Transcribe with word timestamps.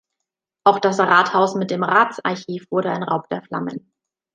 Auch 0.63 0.79
das 0.79 0.99
Rathaus 0.99 1.53
mit 1.53 1.69
dem 1.69 1.83
Ratsarchiv 1.83 2.65
wurde 2.71 2.89
ein 2.89 3.03
Raub 3.03 3.29
der 3.29 3.43
Flammen. 3.43 3.91